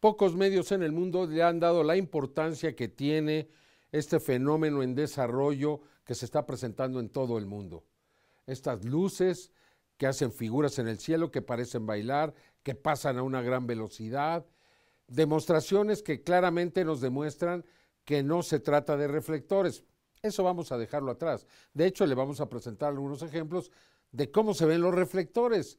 Pocos 0.00 0.36
medios 0.36 0.72
en 0.72 0.82
el 0.82 0.92
mundo 0.92 1.26
le 1.26 1.42
han 1.42 1.58
dado 1.58 1.82
la 1.82 1.96
importancia 1.96 2.76
que 2.76 2.88
tiene 2.88 3.48
este 3.92 4.20
fenómeno 4.20 4.82
en 4.82 4.94
desarrollo 4.94 5.80
que 6.04 6.14
se 6.14 6.26
está 6.26 6.44
presentando 6.46 7.00
en 7.00 7.08
todo 7.08 7.38
el 7.38 7.46
mundo. 7.46 7.84
Estas 8.46 8.84
luces 8.84 9.52
que 9.96 10.06
hacen 10.06 10.32
figuras 10.32 10.78
en 10.78 10.88
el 10.88 10.98
cielo, 10.98 11.30
que 11.30 11.42
parecen 11.42 11.86
bailar, 11.86 12.34
que 12.62 12.74
pasan 12.74 13.16
a 13.18 13.22
una 13.22 13.40
gran 13.40 13.66
velocidad, 13.66 14.44
demostraciones 15.08 16.02
que 16.02 16.22
claramente 16.22 16.84
nos 16.84 17.00
demuestran 17.00 17.64
que 18.04 18.22
no 18.22 18.42
se 18.42 18.60
trata 18.60 18.96
de 18.96 19.08
reflectores. 19.08 19.84
Eso 20.22 20.44
vamos 20.44 20.72
a 20.72 20.78
dejarlo 20.78 21.10
atrás. 21.12 21.46
De 21.72 21.86
hecho, 21.86 22.06
le 22.06 22.14
vamos 22.14 22.40
a 22.40 22.48
presentar 22.48 22.90
algunos 22.90 23.22
ejemplos 23.22 23.70
de 24.12 24.30
cómo 24.30 24.54
se 24.54 24.66
ven 24.66 24.80
los 24.80 24.94
reflectores, 24.94 25.78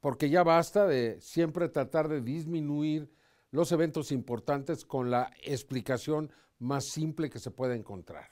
porque 0.00 0.30
ya 0.30 0.42
basta 0.42 0.86
de 0.86 1.20
siempre 1.20 1.68
tratar 1.68 2.08
de 2.08 2.20
disminuir 2.20 3.10
los 3.50 3.72
eventos 3.72 4.12
importantes 4.12 4.84
con 4.84 5.10
la 5.10 5.30
explicación 5.42 6.32
más 6.58 6.86
simple 6.86 7.30
que 7.30 7.38
se 7.38 7.50
pueda 7.50 7.74
encontrar. 7.74 8.28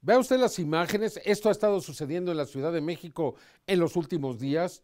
Vea 0.00 0.18
usted 0.18 0.38
las 0.38 0.58
imágenes, 0.58 1.20
esto 1.24 1.48
ha 1.48 1.52
estado 1.52 1.80
sucediendo 1.80 2.30
en 2.30 2.36
la 2.36 2.44
Ciudad 2.44 2.72
de 2.72 2.80
México 2.80 3.34
en 3.66 3.80
los 3.80 3.96
últimos 3.96 4.38
días, 4.38 4.82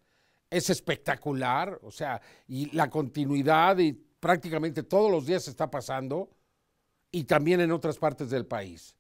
es 0.51 0.69
espectacular, 0.69 1.79
o 1.83 1.91
sea, 1.91 2.21
y 2.49 2.75
la 2.75 2.91
continuidad 2.91 3.79
y 3.79 3.93
prácticamente 3.93 4.83
todos 4.83 5.11
los 5.11 5.27
días 5.27 5.47
está 5.49 5.71
pasando 5.71 6.31
y 7.11 7.25
también 7.25 7.61
en 7.61 7.73
otras 7.73 7.99
partes 7.99 8.31
del 8.31 8.47
país. 8.47 8.97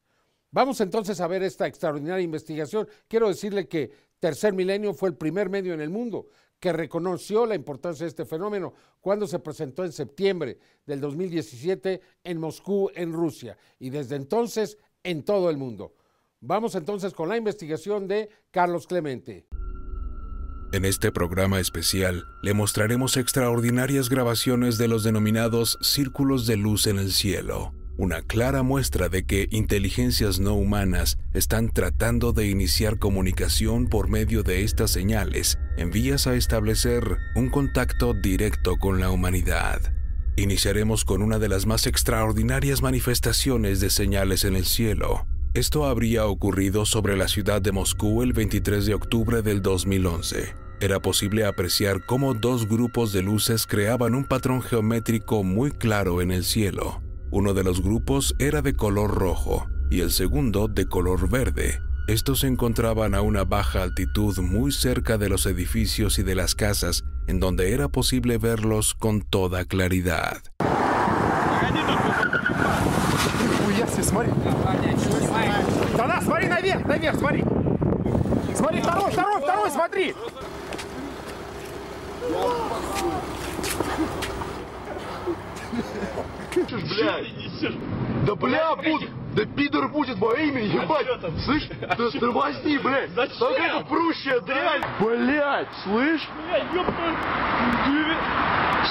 Vamos 0.50 0.80
entonces 0.80 1.20
a 1.20 1.26
ver 1.26 1.42
esta 1.42 1.66
extraordinaria 1.66 2.22
investigación. 2.22 2.86
Quiero 3.08 3.28
decirle 3.28 3.66
que 3.66 3.90
Tercer 4.22 4.54
Milenio 4.54 4.94
fue 4.94 5.08
el 5.08 5.16
primer 5.16 5.50
medio 5.50 5.74
en 5.74 5.80
el 5.80 5.90
mundo 5.90 6.28
que 6.60 6.72
reconoció 6.72 7.44
la 7.44 7.56
importancia 7.56 8.04
de 8.04 8.08
este 8.10 8.24
fenómeno 8.24 8.72
cuando 9.00 9.26
se 9.26 9.40
presentó 9.40 9.84
en 9.84 9.90
septiembre 9.90 10.60
del 10.86 11.00
2017 11.00 12.00
en 12.22 12.38
Moscú, 12.38 12.88
en 12.94 13.12
Rusia, 13.12 13.58
y 13.80 13.90
desde 13.90 14.14
entonces 14.14 14.78
en 15.02 15.24
todo 15.24 15.50
el 15.50 15.56
mundo. 15.56 15.96
Vamos 16.38 16.76
entonces 16.76 17.14
con 17.14 17.28
la 17.30 17.36
investigación 17.36 18.06
de 18.06 18.28
Carlos 18.52 18.86
Clemente. 18.86 19.48
En 20.72 20.84
este 20.84 21.10
programa 21.10 21.58
especial 21.58 22.24
le 22.44 22.54
mostraremos 22.54 23.16
extraordinarias 23.16 24.08
grabaciones 24.08 24.78
de 24.78 24.86
los 24.86 25.02
denominados 25.02 25.78
círculos 25.80 26.46
de 26.46 26.56
luz 26.58 26.86
en 26.86 27.00
el 27.00 27.10
cielo 27.10 27.72
una 28.02 28.20
clara 28.20 28.64
muestra 28.64 29.08
de 29.08 29.24
que 29.24 29.46
inteligencias 29.52 30.40
no 30.40 30.54
humanas 30.54 31.18
están 31.34 31.68
tratando 31.68 32.32
de 32.32 32.48
iniciar 32.48 32.98
comunicación 32.98 33.86
por 33.86 34.08
medio 34.08 34.42
de 34.42 34.64
estas 34.64 34.90
señales 34.90 35.56
en 35.76 35.92
vías 35.92 36.26
a 36.26 36.34
establecer 36.34 37.18
un 37.36 37.48
contacto 37.48 38.12
directo 38.12 38.76
con 38.76 38.98
la 38.98 39.10
humanidad. 39.10 39.80
Iniciaremos 40.34 41.04
con 41.04 41.22
una 41.22 41.38
de 41.38 41.48
las 41.48 41.64
más 41.64 41.86
extraordinarias 41.86 42.82
manifestaciones 42.82 43.78
de 43.78 43.88
señales 43.88 44.42
en 44.44 44.56
el 44.56 44.66
cielo. 44.66 45.24
Esto 45.54 45.86
habría 45.86 46.26
ocurrido 46.26 46.86
sobre 46.86 47.16
la 47.16 47.28
ciudad 47.28 47.62
de 47.62 47.70
Moscú 47.70 48.24
el 48.24 48.32
23 48.32 48.84
de 48.84 48.94
octubre 48.94 49.42
del 49.42 49.62
2011 49.62 50.60
era 50.80 50.98
posible 50.98 51.44
apreciar 51.44 52.04
cómo 52.04 52.34
dos 52.34 52.68
grupos 52.68 53.12
de 53.12 53.22
luces 53.22 53.68
creaban 53.68 54.16
un 54.16 54.24
patrón 54.24 54.62
geométrico 54.62 55.44
muy 55.44 55.70
claro 55.70 56.20
en 56.20 56.32
el 56.32 56.42
cielo. 56.42 57.00
Uno 57.34 57.54
de 57.54 57.64
los 57.64 57.82
grupos 57.82 58.34
era 58.38 58.60
de 58.60 58.74
color 58.74 59.14
rojo 59.14 59.66
y 59.90 60.02
el 60.02 60.10
segundo 60.10 60.68
de 60.68 60.86
color 60.86 61.30
verde. 61.30 61.80
Estos 62.06 62.40
se 62.40 62.46
encontraban 62.46 63.14
a 63.14 63.22
una 63.22 63.44
baja 63.44 63.82
altitud 63.82 64.38
muy 64.40 64.70
cerca 64.70 65.16
de 65.16 65.30
los 65.30 65.46
edificios 65.46 66.18
y 66.18 66.24
de 66.24 66.34
las 66.34 66.54
casas, 66.54 67.04
en 67.26 67.40
donde 67.40 67.72
era 67.72 67.88
posible 67.88 68.36
verlos 68.36 68.92
con 68.92 69.22
toda 69.22 69.64
claridad. 69.64 70.42
блядь. 86.55 87.75
Да 88.25 88.35
бля, 88.35 88.75
будет. 88.75 89.09
Да 89.35 89.45
пидор 89.45 89.87
будет 89.89 90.17
во 90.17 90.33
имя, 90.33 90.63
ебать. 90.63 91.07
Слышь, 91.45 91.69
ты 91.69 92.19
тормозни, 92.19 92.77
блядь. 92.77 93.13
Так 93.15 93.29
это 93.29 93.85
прущая 93.87 94.39
дрянь. 94.41 94.81
Блядь, 94.99 95.67
слышь? 95.83 96.27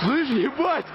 Слышь, 0.00 0.28
ебать. 0.28 0.86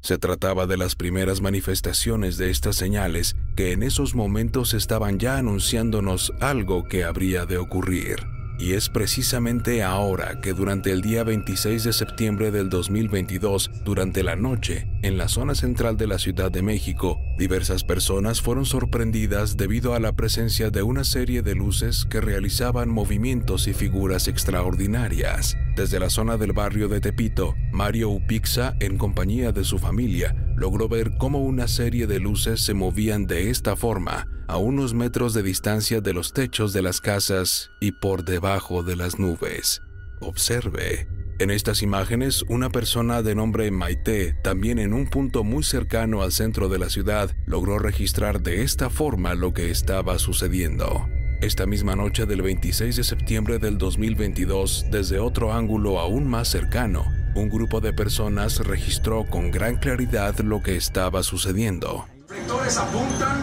Se 0.00 0.18
trataba 0.18 0.66
de 0.66 0.76
las 0.76 0.96
primeras 0.96 1.40
manifestaciones 1.40 2.36
de 2.36 2.50
estas 2.50 2.76
señales 2.76 3.36
que 3.56 3.72
en 3.72 3.82
esos 3.82 4.14
momentos 4.14 4.74
estaban 4.74 5.18
ya 5.18 5.38
anunciándonos 5.38 6.30
algo 6.40 6.84
que 6.84 7.04
habría 7.04 7.46
de 7.46 7.56
ocurrir. 7.56 8.37
Y 8.59 8.73
es 8.73 8.89
precisamente 8.89 9.83
ahora 9.83 10.41
que 10.41 10.51
durante 10.51 10.91
el 10.91 11.01
día 11.01 11.23
26 11.23 11.85
de 11.85 11.93
septiembre 11.93 12.51
del 12.51 12.69
2022, 12.69 13.71
durante 13.85 14.21
la 14.21 14.35
noche, 14.35 14.85
en 15.01 15.17
la 15.17 15.29
zona 15.29 15.55
central 15.55 15.95
de 15.95 16.07
la 16.07 16.19
Ciudad 16.19 16.51
de 16.51 16.61
México, 16.61 17.21
diversas 17.37 17.85
personas 17.85 18.41
fueron 18.41 18.65
sorprendidas 18.65 19.55
debido 19.55 19.95
a 19.95 20.01
la 20.01 20.11
presencia 20.11 20.71
de 20.71 20.83
una 20.83 21.05
serie 21.05 21.41
de 21.41 21.55
luces 21.55 22.05
que 22.09 22.19
realizaban 22.19 22.89
movimientos 22.89 23.65
y 23.69 23.73
figuras 23.73 24.27
extraordinarias. 24.27 25.55
Desde 25.77 26.01
la 26.01 26.09
zona 26.09 26.35
del 26.35 26.51
barrio 26.51 26.89
de 26.89 26.99
Tepito, 26.99 27.55
Mario 27.71 28.09
Upixa, 28.09 28.75
en 28.81 28.97
compañía 28.97 29.53
de 29.53 29.63
su 29.63 29.79
familia, 29.79 30.35
logró 30.59 30.89
ver 30.89 31.17
cómo 31.17 31.39
una 31.39 31.67
serie 31.67 32.05
de 32.05 32.19
luces 32.19 32.61
se 32.61 32.73
movían 32.73 33.25
de 33.25 33.49
esta 33.49 33.75
forma, 33.75 34.27
a 34.47 34.57
unos 34.57 34.93
metros 34.93 35.33
de 35.33 35.41
distancia 35.41 36.01
de 36.01 36.13
los 36.13 36.33
techos 36.33 36.73
de 36.73 36.81
las 36.81 37.01
casas 37.01 37.71
y 37.79 37.93
por 37.93 38.25
debajo 38.25 38.83
de 38.83 38.95
las 38.95 39.17
nubes. 39.19 39.81
Observe. 40.19 41.07
En 41.39 41.51
estas 41.51 41.81
imágenes, 41.81 42.43
una 42.49 42.69
persona 42.69 43.21
de 43.21 43.33
nombre 43.33 43.71
Maite, 43.71 44.33
también 44.43 44.77
en 44.77 44.93
un 44.93 45.07
punto 45.07 45.45
muy 45.45 45.63
cercano 45.63 46.21
al 46.21 46.33
centro 46.33 46.67
de 46.67 46.79
la 46.79 46.89
ciudad, 46.89 47.33
logró 47.45 47.79
registrar 47.79 48.41
de 48.41 48.63
esta 48.63 48.89
forma 48.89 49.35
lo 49.35 49.53
que 49.53 49.71
estaba 49.71 50.19
sucediendo. 50.19 51.07
Esta 51.41 51.65
misma 51.65 51.95
noche 51.95 52.25
del 52.25 52.41
26 52.41 52.97
de 52.97 53.03
septiembre 53.05 53.59
del 53.59 53.77
2022, 53.77 54.87
desde 54.91 55.19
otro 55.19 55.53
ángulo 55.53 55.99
aún 55.99 56.27
más 56.27 56.49
cercano, 56.49 57.05
un 57.39 57.49
grupo 57.49 57.79
de 57.79 57.93
personas 57.93 58.59
registró 58.59 59.25
con 59.25 59.49
gran 59.49 59.77
claridad 59.77 60.37
lo 60.39 60.61
que 60.61 60.75
estaba 60.75 61.23
sucediendo. 61.23 62.05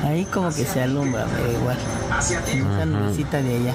Ahí 0.05 0.25
como 0.27 0.49
que 0.55 0.65
se 0.65 0.83
alumbra, 0.83 1.27
pero 1.35 1.53
igual. 1.53 1.79
Esa 2.19 3.43
de 3.43 3.57
allá. 3.57 3.75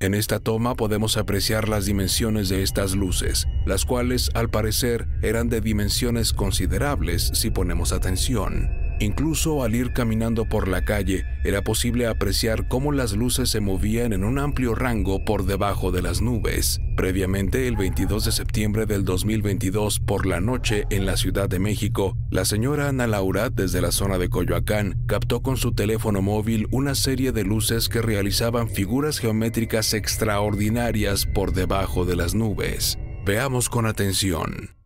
En 0.00 0.14
esta 0.14 0.40
toma 0.40 0.74
podemos 0.74 1.16
apreciar 1.16 1.68
las 1.68 1.86
dimensiones 1.86 2.48
de 2.48 2.62
estas 2.62 2.94
luces, 2.94 3.46
las 3.64 3.84
cuales 3.86 4.30
al 4.34 4.50
parecer 4.50 5.06
eran 5.22 5.48
de 5.48 5.60
dimensiones 5.60 6.32
considerables 6.32 7.30
si 7.34 7.50
ponemos 7.50 7.92
atención. 7.92 8.83
Incluso 9.00 9.62
al 9.62 9.74
ir 9.74 9.92
caminando 9.92 10.44
por 10.48 10.68
la 10.68 10.84
calle, 10.84 11.24
era 11.44 11.62
posible 11.62 12.06
apreciar 12.06 12.68
cómo 12.68 12.92
las 12.92 13.12
luces 13.12 13.50
se 13.50 13.60
movían 13.60 14.12
en 14.12 14.24
un 14.24 14.38
amplio 14.38 14.74
rango 14.74 15.24
por 15.24 15.44
debajo 15.44 15.90
de 15.90 16.02
las 16.02 16.20
nubes. 16.20 16.80
Previamente, 16.96 17.66
el 17.66 17.76
22 17.76 18.24
de 18.24 18.32
septiembre 18.32 18.86
del 18.86 19.04
2022, 19.04 20.00
por 20.00 20.26
la 20.26 20.40
noche, 20.40 20.84
en 20.90 21.06
la 21.06 21.16
Ciudad 21.16 21.48
de 21.48 21.58
México, 21.58 22.16
la 22.30 22.44
señora 22.44 22.88
Ana 22.88 23.06
Laura, 23.06 23.50
desde 23.50 23.80
la 23.80 23.90
zona 23.90 24.16
de 24.18 24.28
Coyoacán, 24.28 25.02
captó 25.06 25.42
con 25.42 25.56
su 25.56 25.72
teléfono 25.72 26.22
móvil 26.22 26.68
una 26.70 26.94
serie 26.94 27.32
de 27.32 27.44
luces 27.44 27.88
que 27.88 28.00
realizaban 28.00 28.68
figuras 28.68 29.18
geométricas 29.18 29.92
extraordinarias 29.92 31.26
por 31.26 31.52
debajo 31.52 32.04
de 32.04 32.16
las 32.16 32.34
nubes. 32.34 32.98
Veamos 33.26 33.68
con 33.68 33.86
atención. 33.86 34.83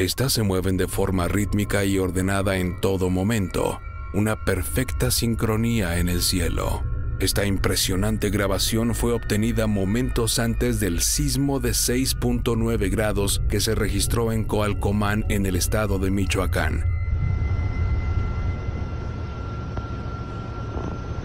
Estas 0.00 0.32
se 0.32 0.42
mueven 0.42 0.78
de 0.78 0.88
forma 0.88 1.28
rítmica 1.28 1.84
y 1.84 1.98
ordenada 1.98 2.56
en 2.56 2.80
todo 2.80 3.10
momento, 3.10 3.82
una 4.14 4.46
perfecta 4.46 5.10
sincronía 5.10 5.98
en 5.98 6.08
el 6.08 6.22
cielo. 6.22 6.82
Esta 7.18 7.44
impresionante 7.44 8.30
grabación 8.30 8.94
fue 8.94 9.12
obtenida 9.12 9.66
momentos 9.66 10.38
antes 10.38 10.80
del 10.80 11.02
sismo 11.02 11.60
de 11.60 11.72
6.9 11.72 12.90
grados 12.90 13.42
que 13.50 13.60
se 13.60 13.74
registró 13.74 14.32
en 14.32 14.44
Coalcomán 14.44 15.26
en 15.28 15.44
el 15.44 15.54
estado 15.54 15.98
de 15.98 16.10
Michoacán. 16.10 16.82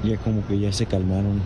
Ya 0.03 0.17
como 0.17 0.45
que 0.47 0.59
ya 0.59 0.73
se 0.73 0.85
calmaron. 0.85 1.41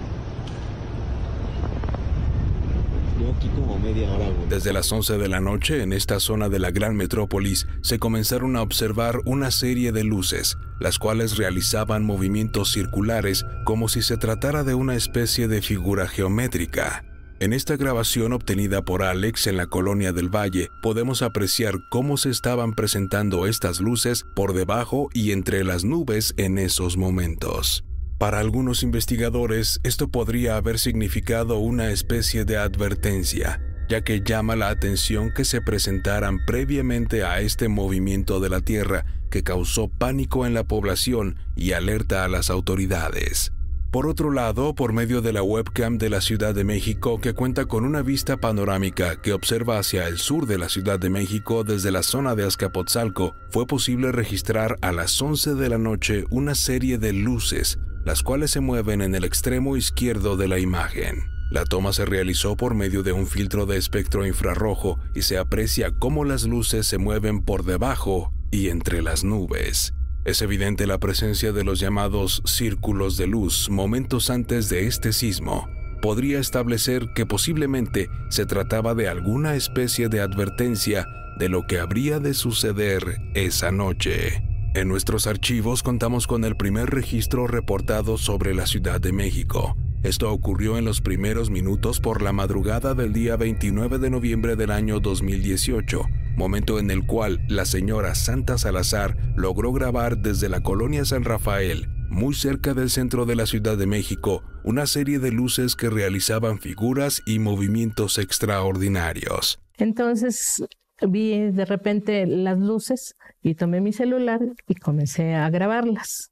Desde 4.50 4.74
las 4.74 4.92
11 4.92 5.18
de 5.18 5.28
la 5.28 5.40
noche, 5.40 5.84
en 5.84 5.94
esta 5.94 6.20
zona 6.20 6.50
de 6.50 6.60
la 6.60 6.72
gran 6.72 6.96
metrópolis, 6.96 7.68
se 7.82 8.00
comenzaron 8.00 8.56
a 8.56 8.62
observar 8.62 9.22
una 9.26 9.52
serie 9.52 9.92
de 9.92 10.04
luces, 10.04 10.58
las 10.80 11.00
cuales 11.00 11.38
realizaban 11.38 12.06
movimientos 12.06 12.72
circulares 12.72 13.46
como 13.66 13.88
si 13.88 14.02
se 14.02 14.18
tratara 14.18 14.64
de 14.64 14.74
una 14.74 14.96
especie 14.96 15.48
de 15.48 15.62
figura 15.62 16.08
geométrica. 16.08 17.06
En 17.40 17.54
esta 17.54 17.78
grabación 17.78 18.34
obtenida 18.34 18.84
por 18.84 19.02
Alex 19.02 19.48
en 19.48 19.56
la 19.56 19.68
colonia 19.68 20.12
del 20.12 20.28
Valle, 20.28 20.70
podemos 20.82 21.22
apreciar 21.22 21.76
cómo 21.90 22.18
se 22.18 22.30
estaban 22.30 22.74
presentando 22.74 23.48
estas 23.48 23.80
luces 23.80 24.26
por 24.36 24.54
debajo 24.54 25.10
y 25.14 25.32
entre 25.32 25.64
las 25.64 25.86
nubes 25.86 26.34
en 26.36 26.58
esos 26.58 26.98
momentos. 26.98 27.86
Para 28.20 28.40
algunos 28.40 28.84
investigadores, 28.84 29.80
esto 29.84 30.10
podría 30.10 30.58
haber 30.58 30.78
significado 30.78 31.58
una 31.58 31.90
especie 31.90 32.44
de 32.44 32.58
advertencia, 32.58 33.62
ya 33.88 34.02
que 34.02 34.20
llama 34.20 34.58
la 34.58 34.68
atención 34.68 35.32
que 35.34 35.46
se 35.46 35.62
presentaran 35.62 36.44
previamente 36.46 37.24
a 37.24 37.40
este 37.40 37.70
movimiento 37.70 38.42
de 38.42 38.50
la 38.50 38.60
Tierra 38.60 39.06
que 39.32 39.42
causó 39.42 39.88
pánico 39.88 40.46
en 40.46 40.54
la 40.54 40.66
población 40.66 41.38
y 41.56 41.72
alerta 41.72 42.26
a 42.26 42.28
las 42.28 42.50
autoridades. 42.50 43.54
Por 43.90 44.06
otro 44.06 44.32
lado, 44.32 44.76
por 44.76 44.92
medio 44.92 45.22
de 45.22 45.32
la 45.32 45.42
webcam 45.42 45.98
de 45.98 46.10
la 46.10 46.20
Ciudad 46.20 46.54
de 46.54 46.66
México, 46.66 47.22
que 47.22 47.34
cuenta 47.34 47.68
con 47.68 47.86
una 47.86 48.02
vista 48.02 48.36
panorámica 48.36 49.22
que 49.22 49.32
observa 49.32 49.80
hacia 49.80 50.10
el 50.10 50.18
sur 50.18 50.46
de 50.46 50.58
la 50.58 50.68
Ciudad 50.68 51.00
de 51.00 51.10
México 51.10 51.64
desde 51.64 51.90
la 51.90 52.04
zona 52.04 52.36
de 52.36 52.46
Azcapotzalco, 52.46 53.34
fue 53.50 53.66
posible 53.66 54.12
registrar 54.12 54.76
a 54.82 54.92
las 54.92 55.20
11 55.22 55.56
de 55.56 55.70
la 55.70 55.78
noche 55.78 56.26
una 56.30 56.54
serie 56.54 56.98
de 56.98 57.14
luces 57.14 57.80
las 58.06 58.24
cuales 58.24 58.52
se 58.52 58.60
mueven 58.60 59.02
en 59.02 59.16
el 59.16 59.24
extremo 59.24 59.78
izquierdo 59.78 60.38
de 60.38 60.48
la 60.48 60.60
imagen. 60.60 61.24
La 61.52 61.66
toma 61.66 61.94
se 61.94 62.06
realizó 62.06 62.56
por 62.56 62.76
medio 62.76 63.02
de 63.02 63.12
un 63.12 63.26
filtro 63.26 63.66
de 63.66 63.78
espectro 63.78 64.26
infrarrojo 64.26 65.00
y 65.16 65.24
se 65.24 65.38
aprecia 65.38 65.92
cómo 65.98 66.24
las 66.24 66.44
luces 66.44 66.86
se 66.86 67.00
mueven 67.00 67.42
por 67.42 67.66
debajo 67.66 68.32
y 68.52 68.70
entre 68.70 69.02
las 69.02 69.24
nubes. 69.24 69.94
Es 70.26 70.44
evidente 70.44 70.86
la 70.86 71.00
presencia 71.00 71.52
de 71.52 71.64
los 71.64 71.80
llamados 71.80 72.44
círculos 72.46 73.18
de 73.18 73.26
luz 73.26 73.70
momentos 73.70 74.30
antes 74.30 74.70
de 74.70 74.86
este 74.86 75.12
sismo. 75.12 75.68
Podría 76.04 76.40
establecer 76.40 77.14
que 77.16 77.26
posiblemente 77.26 78.10
se 78.30 78.46
trataba 78.46 78.94
de 78.94 79.08
alguna 79.08 79.56
especie 79.56 80.08
de 80.08 80.22
advertencia 80.22 81.08
de 81.40 81.50
lo 81.50 81.66
que 81.66 81.80
habría 81.80 82.20
de 82.20 82.36
suceder 82.36 83.22
esa 83.34 83.72
noche. 83.72 84.49
En 84.76 84.88
nuestros 84.88 85.26
archivos 85.26 85.82
contamos 85.82 86.28
con 86.28 86.46
el 86.46 86.56
primer 86.56 86.92
registro 86.92 87.48
reportado 87.48 88.20
sobre 88.20 88.54
la 88.54 88.68
Ciudad 88.68 89.02
de 89.02 89.12
México. 89.12 89.76
Esto 90.04 90.32
ocurrió 90.32 90.78
en 90.78 90.86
los 90.86 91.02
primeros 91.02 91.50
minutos 91.50 92.00
por 92.00 92.22
la 92.22 92.34
madrugada 92.34 92.94
del 92.94 93.12
día 93.12 93.36
29 93.36 93.98
de 93.98 94.12
noviembre 94.12 94.56
del 94.56 94.70
año 94.70 95.00
2018, 95.00 96.04
momento 96.38 96.78
en 96.78 96.92
el 96.92 97.08
cual 97.08 97.44
la 97.48 97.66
señora 97.66 98.14
Santa 98.14 98.60
Salazar 98.60 99.18
logró 99.36 99.74
grabar 99.74 100.20
desde 100.20 100.50
la 100.50 100.62
colonia 100.62 101.04
San 101.04 101.24
Rafael, 101.24 101.90
muy 102.08 102.36
cerca 102.36 102.76
del 102.76 102.92
centro 102.92 103.26
de 103.26 103.36
la 103.36 103.48
Ciudad 103.48 103.76
de 103.76 103.88
México, 103.88 104.44
una 104.64 104.86
serie 104.86 105.18
de 105.18 105.32
luces 105.32 105.76
que 105.76 105.90
realizaban 105.90 106.60
figuras 106.60 107.24
y 107.26 107.40
movimientos 107.40 108.20
extraordinarios. 108.20 109.60
Entonces 109.78 110.64
vi 111.08 111.52
de 111.52 111.66
repente 111.66 112.26
las 112.26 112.58
luces 112.58 113.16
y 113.42 113.56
tomé 113.56 113.82
mi 113.82 113.94
celular 113.94 114.40
y 114.68 114.76
comencé 114.76 115.36
a 115.36 115.50
grabarlas. 115.50 116.32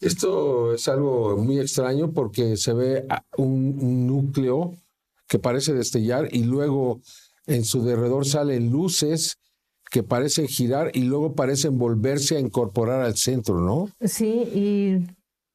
Esto 0.00 0.72
es 0.72 0.88
algo 0.88 1.36
muy 1.36 1.60
extraño 1.60 2.12
porque 2.12 2.56
se 2.56 2.72
ve 2.72 3.06
un, 3.36 4.06
núcleo 4.06 4.74
que 5.28 5.38
parece 5.38 5.74
destellar 5.74 6.28
y 6.32 6.44
luego 6.44 7.00
en 7.46 7.64
su 7.64 7.82
derredor 7.82 8.26
salen 8.26 8.70
luces 8.70 9.38
que 9.90 10.02
parecen 10.02 10.46
girar 10.46 10.90
y 10.94 11.02
luego 11.02 11.34
parecen 11.34 11.76
volverse 11.76 12.36
a 12.36 12.40
incorporar 12.40 13.02
al 13.02 13.16
centro, 13.16 13.60
¿no? 13.60 13.90
Sí, 14.00 14.28
y 14.54 15.06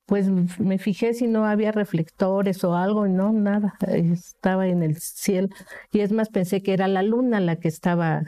pues 0.06 0.30
me 0.30 0.78
fijé 0.78 1.14
si 1.14 1.28
no 1.28 1.46
había 1.46 1.72
reflectores 1.72 2.64
o 2.64 2.76
algo, 2.76 3.08
no, 3.08 3.34
nada, 3.34 3.74
estaba 3.88 4.68
en 4.68 4.84
el 4.84 4.98
cielo. 4.98 5.50
Y 5.92 6.02
es 6.02 6.12
más, 6.12 6.30
pensé 6.30 6.62
que 6.62 6.74
era 6.74 6.88
la 6.88 7.04
luna 7.04 7.40
la 7.40 7.56
que 7.58 7.68
estaba 7.68 8.22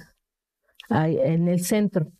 en 0.90 1.48
el 1.48 1.64
centro 1.64 2.12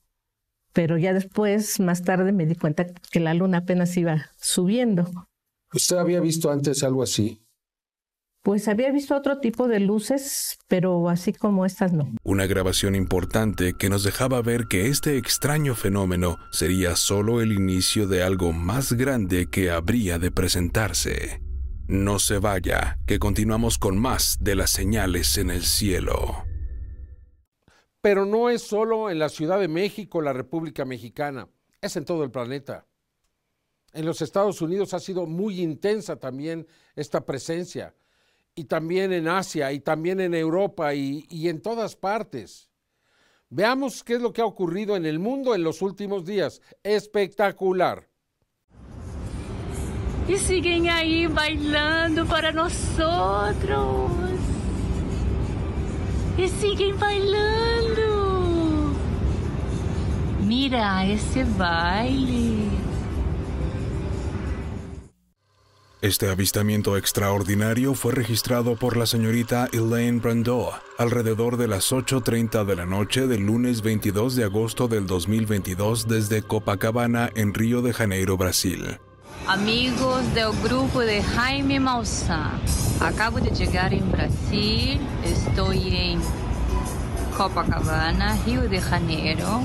pero 0.78 0.96
ya 1.00 1.12
después, 1.12 1.80
más 1.80 2.04
tarde, 2.04 2.32
me 2.32 2.46
di 2.46 2.54
cuenta 2.54 2.86
que 2.86 3.20
la 3.20 3.34
luna 3.34 3.58
apenas 3.58 3.98
iba 3.98 4.30
subiendo. 4.38 5.10
¿Usted 5.74 5.98
había 5.98 6.20
visto 6.20 6.52
antes 6.52 6.84
algo 6.84 7.02
así? 7.02 7.42
Pues 8.44 8.68
había 8.68 8.92
visto 8.92 9.16
otro 9.16 9.40
tipo 9.40 9.68
de 9.68 9.80
luces, 9.80 10.58
pero 10.68 11.10
así 11.10 11.34
como 11.34 11.66
estas 11.66 11.92
no. 11.92 12.16
Una 12.24 12.46
grabación 12.46 12.96
importante 12.96 13.74
que 13.74 13.90
nos 13.90 14.04
dejaba 14.04 14.42
ver 14.42 14.68
que 14.68 14.88
este 14.88 15.18
extraño 15.18 15.76
fenómeno 15.76 16.38
sería 16.52 16.96
solo 16.96 17.42
el 17.42 17.52
inicio 17.52 18.08
de 18.08 18.24
algo 18.24 18.54
más 18.54 18.94
grande 18.94 19.48
que 19.50 19.70
habría 19.70 20.18
de 20.18 20.32
presentarse. 20.32 21.42
No 21.88 22.20
se 22.20 22.38
vaya, 22.40 23.00
que 23.06 23.20
continuamos 23.20 23.78
con 23.78 23.98
más 23.98 24.38
de 24.42 24.56
las 24.56 24.72
señales 24.72 25.38
en 25.38 25.50
el 25.50 25.64
cielo. 25.64 26.44
Pero 28.02 28.26
no 28.26 28.50
es 28.50 28.62
solo 28.62 29.10
en 29.10 29.20
la 29.20 29.30
Ciudad 29.30 29.60
de 29.60 29.68
México, 29.68 30.22
la 30.22 30.34
República 30.34 30.86
Mexicana, 30.86 31.50
es 31.82 31.96
en 31.96 32.06
todo 32.06 32.24
el 32.24 32.32
planeta. 32.32 32.86
En 33.94 34.06
los 34.06 34.22
Estados 34.22 34.62
Unidos 34.62 34.94
ha 34.94 35.00
sido 35.00 35.26
muy 35.26 35.62
intensa 35.62 36.18
también 36.18 36.68
esta 36.96 37.26
presencia, 37.26 37.96
y 38.58 38.66
también 38.66 39.14
en 39.14 39.28
Asia, 39.28 39.72
y 39.72 39.80
también 39.80 40.20
en 40.20 40.34
Europa, 40.34 40.96
y, 40.96 41.28
y 41.30 41.48
en 41.48 41.62
todas 41.62 41.96
partes. 41.96 42.72
Veamos 43.50 44.04
qué 44.04 44.16
es 44.16 44.22
lo 44.22 44.34
que 44.34 44.42
ha 44.42 44.46
ocurrido 44.46 44.96
en 44.96 45.06
el 45.06 45.20
mundo 45.20 45.54
en 45.54 45.64
los 45.64 45.84
últimos 45.84 46.26
días. 46.26 46.60
Espectacular. 46.82 48.10
Y 50.28 50.38
siguen 50.38 50.90
ahí 50.90 51.28
bailando 51.28 52.26
para 52.26 52.52
nosotros. 52.52 54.12
Y 56.36 56.48
siguen 56.48 57.00
bailando. 57.00 58.94
Mira 60.44 61.06
ese 61.06 61.46
baile. 61.58 62.77
Este 66.00 66.30
avistamiento 66.30 66.96
extraordinario 66.96 67.96
fue 67.96 68.14
registrado 68.14 68.76
por 68.76 68.98
la 68.98 69.08
señorita 69.08 69.68
Elaine 69.72 70.20
Brando 70.20 70.72
alrededor 71.00 71.58
de 71.58 71.68
las 71.68 71.92
8.30 71.92 72.66
de 72.66 72.76
la 72.76 72.86
noche 72.86 73.26
del 73.26 73.48
lunes 73.48 73.82
22 73.82 74.36
de 74.36 74.44
agosto 74.44 74.88
del 74.88 75.08
2022 75.08 76.08
desde 76.08 76.44
Copacabana 76.44 77.32
en 77.34 77.52
Río 77.56 77.82
de 77.82 77.94
Janeiro, 77.94 78.38
Brasil. 78.38 79.00
Amigos 79.48 80.22
del 80.36 80.52
grupo 80.62 81.00
de 81.00 81.24
Jaime 81.24 81.80
Maussan, 81.80 82.62
acabo 83.00 83.40
de 83.40 83.50
llegar 83.50 83.92
en 83.92 84.12
Brasil, 84.12 85.00
estoy 85.26 85.96
en 85.96 86.22
Copacabana, 87.36 88.38
Río 88.46 88.70
de 88.70 88.80
Janeiro, 88.80 89.64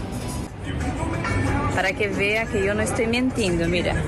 para 1.75 1.93
que 1.93 2.09
vea 2.09 2.47
que 2.47 2.65
yo 2.65 2.73
no 2.73 2.81
estoy 2.81 3.07
mintiendo, 3.07 3.69
mira. 3.69 4.03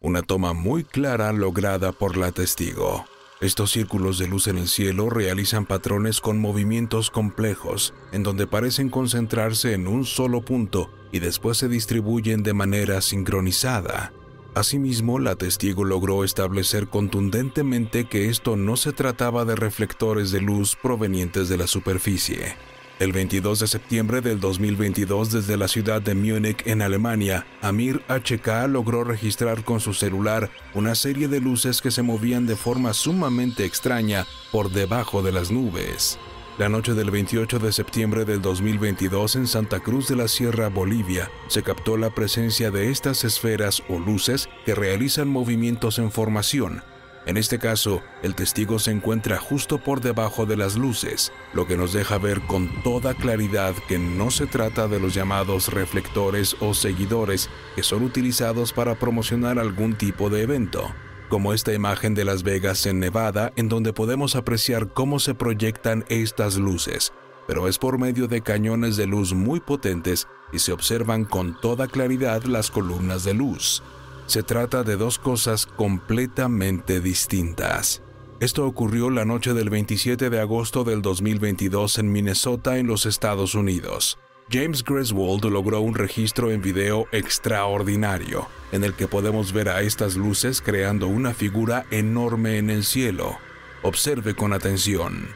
Una 0.00 0.22
toma 0.22 0.52
muy 0.54 0.82
clara 0.82 1.32
lograda 1.32 1.92
por 1.92 2.16
la 2.16 2.32
testigo. 2.32 3.04
Estos 3.40 3.70
círculos 3.70 4.18
de 4.18 4.26
luz 4.26 4.48
en 4.48 4.58
el 4.58 4.68
cielo 4.68 5.08
realizan 5.08 5.66
patrones 5.66 6.20
con 6.20 6.40
movimientos 6.40 7.10
complejos, 7.10 7.94
en 8.10 8.24
donde 8.24 8.46
parecen 8.48 8.90
concentrarse 8.90 9.72
en 9.72 9.86
un 9.86 10.04
solo 10.04 10.44
punto 10.44 10.90
y 11.12 11.20
después 11.20 11.58
se 11.58 11.68
distribuyen 11.68 12.42
de 12.42 12.54
manera 12.54 13.00
sincronizada. 13.02 14.12
Asimismo, 14.54 15.18
la 15.18 15.34
testigo 15.34 15.84
logró 15.84 16.22
establecer 16.22 16.86
contundentemente 16.86 18.04
que 18.04 18.28
esto 18.28 18.54
no 18.54 18.76
se 18.76 18.92
trataba 18.92 19.44
de 19.44 19.56
reflectores 19.56 20.30
de 20.30 20.40
luz 20.40 20.76
provenientes 20.80 21.48
de 21.48 21.56
la 21.56 21.66
superficie. 21.66 22.54
El 23.00 23.10
22 23.12 23.58
de 23.58 23.66
septiembre 23.66 24.20
del 24.20 24.38
2022 24.38 25.32
desde 25.32 25.56
la 25.56 25.66
ciudad 25.66 26.00
de 26.00 26.14
Múnich 26.14 26.64
en 26.66 26.82
Alemania, 26.82 27.44
Amir 27.60 28.02
HK 28.06 28.68
logró 28.68 29.02
registrar 29.02 29.64
con 29.64 29.80
su 29.80 29.92
celular 29.92 30.48
una 30.74 30.94
serie 30.94 31.26
de 31.26 31.40
luces 31.40 31.82
que 31.82 31.90
se 31.90 32.02
movían 32.02 32.46
de 32.46 32.54
forma 32.54 32.94
sumamente 32.94 33.64
extraña 33.64 34.24
por 34.52 34.70
debajo 34.70 35.24
de 35.24 35.32
las 35.32 35.50
nubes. 35.50 36.16
La 36.56 36.68
noche 36.68 36.94
del 36.94 37.10
28 37.10 37.58
de 37.58 37.72
septiembre 37.72 38.24
del 38.24 38.40
2022 38.40 39.34
en 39.34 39.48
Santa 39.48 39.80
Cruz 39.80 40.06
de 40.06 40.14
la 40.14 40.28
Sierra, 40.28 40.68
Bolivia, 40.68 41.28
se 41.48 41.64
captó 41.64 41.96
la 41.96 42.10
presencia 42.10 42.70
de 42.70 42.92
estas 42.92 43.24
esferas 43.24 43.82
o 43.88 43.98
luces 43.98 44.48
que 44.64 44.76
realizan 44.76 45.26
movimientos 45.26 45.98
en 45.98 46.12
formación, 46.12 46.84
En 47.26 47.38
este 47.38 47.58
caso, 47.58 48.02
el 48.22 48.34
testigo 48.34 48.78
se 48.78 48.90
encuentra 48.90 49.38
justo 49.38 49.78
por 49.78 50.02
debajo 50.02 50.44
de 50.44 50.58
las 50.58 50.76
luces, 50.76 51.32
lo 51.54 51.66
que 51.66 51.76
nos 51.76 51.94
deja 51.94 52.18
ver 52.18 52.42
con 52.42 52.82
toda 52.82 53.14
claridad 53.14 53.74
que 53.88 53.98
no 53.98 54.30
se 54.30 54.46
trata 54.46 54.88
de 54.88 55.00
los 55.00 55.14
llamados 55.14 55.72
reflectores 55.72 56.54
o 56.60 56.74
seguidores 56.74 57.48
que 57.74 57.82
son 57.82 58.04
utilizados 58.04 58.74
para 58.74 58.94
promocionar 58.94 59.58
algún 59.58 59.94
tipo 59.96 60.28
de 60.28 60.42
evento, 60.42 60.94
como 61.28 61.52
esta 61.52 61.72
imagen 61.72 62.14
de 62.14 62.24
Las 62.24 62.42
Vegas 62.42 62.86
en 62.86 63.00
Nevada 63.00 63.52
en 63.56 63.68
donde 63.68 63.92
podemos 63.92 64.36
apreciar 64.36 64.92
cómo 64.92 65.18
se 65.18 65.34
proyectan 65.34 66.04
estas 66.08 66.56
luces, 66.56 67.12
pero 67.46 67.68
es 67.68 67.78
por 67.78 67.98
medio 67.98 68.28
de 68.28 68.40
cañones 68.40 68.96
de 68.96 69.06
luz 69.06 69.34
muy 69.34 69.60
potentes 69.60 70.28
y 70.52 70.58
se 70.58 70.72
observan 70.72 71.24
con 71.24 71.60
toda 71.60 71.88
claridad 71.88 72.44
las 72.44 72.70
columnas 72.70 73.24
de 73.24 73.34
luz. 73.34 73.82
Se 74.26 74.42
trata 74.42 74.84
de 74.84 74.96
dos 74.96 75.18
cosas 75.18 75.66
completamente 75.66 77.00
distintas. 77.00 78.02
Esto 78.40 78.66
ocurrió 78.66 79.10
la 79.10 79.24
noche 79.24 79.54
del 79.54 79.70
27 79.70 80.30
de 80.30 80.40
agosto 80.40 80.84
del 80.84 81.02
2022 81.02 81.98
en 81.98 82.10
Minnesota, 82.10 82.78
en 82.78 82.86
los 82.86 83.06
Estados 83.06 83.54
Unidos. 83.54 84.18
James 84.50 84.84
Griswold 84.84 85.46
logró 85.46 85.80
un 85.80 85.94
registro 85.94 86.50
en 86.50 86.60
video 86.60 87.06
extraordinario, 87.12 88.46
en 88.72 88.84
el 88.84 88.92
que 88.94 89.08
podemos 89.08 89.52
ver 89.52 89.70
a 89.70 89.80
estas 89.80 90.16
luces 90.16 90.60
creando 90.60 91.08
una 91.08 91.32
figura 91.32 91.86
enorme 91.90 92.58
en 92.58 92.68
el 92.68 92.84
cielo. 92.84 93.38
Observe 93.82 94.34
con 94.34 94.52
atención. 94.52 95.28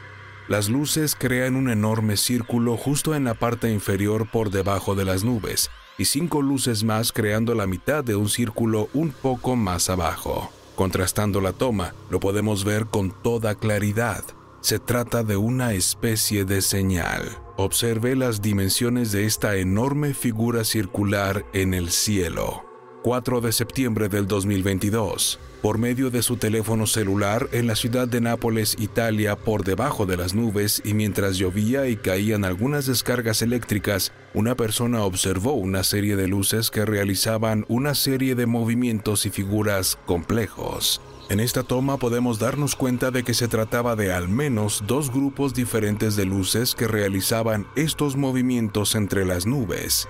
Las 0.47 0.69
luces 0.69 1.15
crean 1.17 1.55
un 1.55 1.69
enorme 1.69 2.17
círculo 2.17 2.77
justo 2.77 3.15
en 3.15 3.23
la 3.23 3.33
parte 3.33 3.71
inferior 3.71 4.29
por 4.29 4.51
debajo 4.51 4.95
de 4.95 5.05
las 5.05 5.23
nubes, 5.23 5.69
y 5.97 6.05
cinco 6.05 6.41
luces 6.41 6.83
más 6.83 7.11
creando 7.11 7.55
la 7.55 7.67
mitad 7.67 8.03
de 8.03 8.15
un 8.15 8.29
círculo 8.29 8.89
un 8.93 9.11
poco 9.11 9.55
más 9.55 9.89
abajo. 9.89 10.51
Contrastando 10.75 11.41
la 11.41 11.51
toma, 11.51 11.93
lo 12.09 12.19
podemos 12.19 12.63
ver 12.63 12.85
con 12.85 13.11
toda 13.11 13.55
claridad. 13.55 14.23
Se 14.61 14.79
trata 14.79 15.23
de 15.23 15.35
una 15.35 15.73
especie 15.73 16.45
de 16.45 16.61
señal. 16.61 17.37
Observe 17.61 18.15
las 18.15 18.41
dimensiones 18.41 19.11
de 19.11 19.25
esta 19.25 19.57
enorme 19.57 20.13
figura 20.13 20.63
circular 20.63 21.45
en 21.51 21.73
el 21.73 21.89
cielo. 21.89 22.63
4 23.03 23.41
de 23.41 23.51
septiembre 23.51 24.07
del 24.07 24.27
2022, 24.27 25.41
por 25.61 25.77
medio 25.77 26.09
de 26.09 26.21
su 26.21 26.37
teléfono 26.37 26.87
celular 26.87 27.49
en 27.51 27.67
la 27.67 27.75
ciudad 27.75 28.07
de 28.07 28.21
Nápoles, 28.21 28.77
Italia, 28.79 29.35
por 29.35 29.65
debajo 29.65 30.05
de 30.05 30.15
las 30.15 30.33
nubes 30.33 30.81
y 30.85 30.93
mientras 30.93 31.35
llovía 31.35 31.89
y 31.89 31.97
caían 31.97 32.45
algunas 32.45 32.85
descargas 32.85 33.41
eléctricas, 33.41 34.13
una 34.33 34.55
persona 34.55 35.03
observó 35.03 35.51
una 35.51 35.83
serie 35.83 36.15
de 36.15 36.29
luces 36.29 36.71
que 36.71 36.85
realizaban 36.85 37.65
una 37.67 37.93
serie 37.93 38.35
de 38.35 38.45
movimientos 38.45 39.25
y 39.25 39.31
figuras 39.31 39.97
complejos. 40.05 41.01
En 41.29 41.39
esta 41.39 41.61
toma 41.61 41.97
podemos 41.97 42.39
darnos 42.39 42.75
cuenta 42.75 43.11
de 43.11 43.23
que 43.23 43.35
se 43.35 43.47
trataba 43.47 43.95
de 43.95 44.11
al 44.11 44.29
menos 44.29 44.83
dos 44.87 45.11
grupos 45.11 45.53
diferentes 45.53 46.15
de 46.15 46.25
luces 46.25 46.73
que 46.73 46.87
realizaban 46.87 47.67
estos 47.75 48.15
movimientos 48.15 48.95
entre 48.95 49.25
las 49.25 49.45
nubes. 49.45 50.07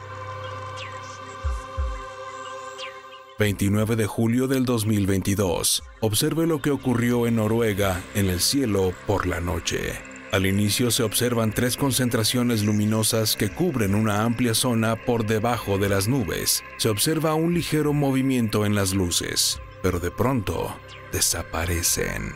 29 3.37 3.97
de 3.97 4.05
julio 4.05 4.47
del 4.47 4.63
2022. 4.63 5.83
Observe 5.99 6.47
lo 6.47 6.61
que 6.61 6.71
ocurrió 6.71 7.27
en 7.27 7.35
Noruega 7.35 8.01
en 8.15 8.29
el 8.29 8.39
cielo 8.39 8.93
por 9.05 9.27
la 9.27 9.41
noche. 9.41 9.95
Al 10.31 10.45
inicio 10.45 10.89
se 10.89 11.03
observan 11.03 11.51
tres 11.51 11.75
concentraciones 11.75 12.63
luminosas 12.63 13.35
que 13.35 13.49
cubren 13.49 13.93
una 13.93 14.23
amplia 14.23 14.53
zona 14.53 14.95
por 14.95 15.25
debajo 15.25 15.77
de 15.77 15.89
las 15.89 16.07
nubes. 16.07 16.63
Se 16.77 16.87
observa 16.87 17.33
un 17.33 17.53
ligero 17.53 17.91
movimiento 17.91 18.65
en 18.65 18.73
las 18.73 18.93
luces, 18.93 19.59
pero 19.81 19.99
de 19.99 20.11
pronto 20.11 20.75
desaparecen. 21.11 22.35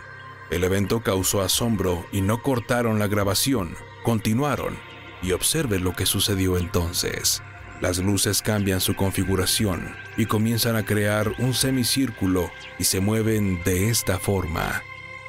El 0.49 0.63
evento 0.63 1.01
causó 1.01 1.41
asombro 1.41 2.05
y 2.11 2.21
no 2.21 2.41
cortaron 2.41 2.99
la 2.99 3.07
grabación, 3.07 3.75
continuaron 4.03 4.77
y 5.21 5.31
observe 5.31 5.79
lo 5.79 5.93
que 5.93 6.05
sucedió 6.05 6.57
entonces. 6.57 7.41
Las 7.81 7.97
luces 7.97 8.41
cambian 8.41 8.79
su 8.79 8.95
configuración 8.95 9.95
y 10.15 10.25
comienzan 10.25 10.75
a 10.75 10.85
crear 10.85 11.33
un 11.39 11.53
semicírculo 11.53 12.51
y 12.79 12.83
se 12.83 12.99
mueven 12.99 13.63
de 13.63 13.89
esta 13.89 14.19
forma. 14.19 14.83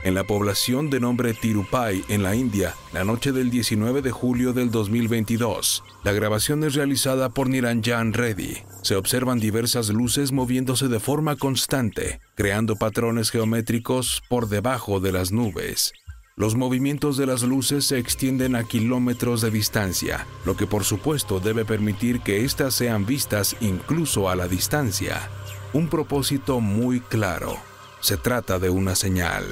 En 0.04 0.12
la 0.14 0.24
población 0.24 0.90
de 0.90 1.00
nombre 1.00 1.32
Tirupai, 1.32 2.04
en 2.08 2.22
la 2.22 2.36
India, 2.36 2.74
la 2.92 3.04
noche 3.04 3.32
del 3.32 3.48
19 3.48 4.02
de 4.02 4.10
julio 4.10 4.52
del 4.52 4.70
2022, 4.70 5.82
la 6.04 6.12
grabación 6.12 6.62
es 6.62 6.74
realizada 6.74 7.30
por 7.30 7.48
Niranjan 7.48 8.12
Reddy. 8.12 8.58
Se 8.82 8.96
observan 8.96 9.40
diversas 9.40 9.88
luces 9.88 10.30
moviéndose 10.30 10.88
de 10.88 11.00
forma 11.00 11.36
constante, 11.36 12.20
creando 12.34 12.76
patrones 12.76 13.30
geométricos 13.30 14.22
por 14.28 14.50
debajo 14.50 15.00
de 15.00 15.12
las 15.12 15.32
nubes. 15.32 15.94
Los 16.36 16.54
movimientos 16.54 17.16
de 17.16 17.24
las 17.24 17.42
luces 17.42 17.86
se 17.86 17.98
extienden 17.98 18.56
a 18.56 18.64
kilómetros 18.64 19.40
de 19.40 19.50
distancia, 19.50 20.26
lo 20.44 20.54
que 20.54 20.66
por 20.66 20.84
supuesto 20.84 21.40
debe 21.40 21.64
permitir 21.64 22.20
que 22.20 22.44
éstas 22.44 22.74
sean 22.74 23.06
vistas 23.06 23.56
incluso 23.62 24.28
a 24.28 24.36
la 24.36 24.48
distancia. 24.48 25.30
Un 25.72 25.88
propósito 25.88 26.60
muy 26.60 27.00
claro. 27.00 27.56
Se 28.00 28.18
trata 28.18 28.58
de 28.58 28.68
una 28.68 28.96
señal. 28.96 29.44